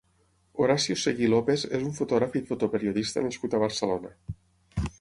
Horacio 0.63 0.95
Seguí 1.01 1.27
López 1.33 1.65
és 1.79 1.85
un 1.89 1.93
fotògraf 1.99 2.39
i 2.39 2.43
fotoperiodista 2.49 3.25
nascut 3.27 3.53
a 3.53 3.61
Barcelona. 3.67 4.13